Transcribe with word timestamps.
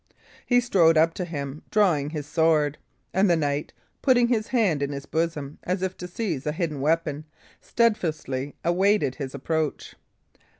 He 0.47 0.59
strode 0.59 0.97
up 0.97 1.13
to 1.13 1.25
him, 1.25 1.61
drawing 1.69 2.09
his 2.09 2.25
sword; 2.25 2.79
and 3.13 3.29
the 3.29 3.35
knight, 3.35 3.71
putting 4.01 4.29
his 4.29 4.47
hand 4.47 4.81
in 4.81 4.91
his 4.91 5.05
bosom, 5.05 5.59
as 5.61 5.83
if 5.83 5.95
to 5.97 6.07
seize 6.07 6.47
a 6.47 6.51
hidden 6.51 6.81
weapon, 6.81 7.25
steadfastly 7.59 8.55
awaited 8.63 9.17
his 9.17 9.35
approach. 9.35 9.93